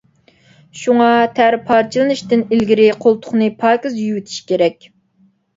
شۇڭا 0.83 1.09
تەر 1.41 1.57
پارچىلىنىشتىن 1.67 2.43
ئىلگىرى 2.57 2.87
قولتۇقنى 3.05 3.51
پاكىز 3.61 4.01
يۇيۇۋېتىش 4.03 4.41
كېرەك. 4.53 4.93